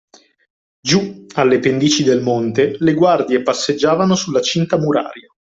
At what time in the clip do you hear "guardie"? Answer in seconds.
2.95-3.43